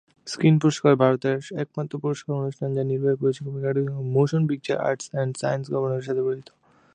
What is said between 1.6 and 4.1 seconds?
একমাত্র পুরস্কার অনুষ্ঠান যা নির্বাহী পরিচালক এবং একাডেমি অব